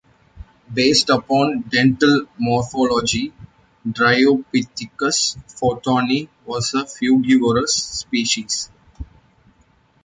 Based 0.73 1.11
upon 1.11 1.65
dental 1.69 2.25
morphology 2.39 3.31
"Dryopithecus 3.87 5.37
fontani" 5.47 6.27
was 6.43 6.73
a 6.73 6.85
frugivorous 6.87 7.71
species. 7.99 8.71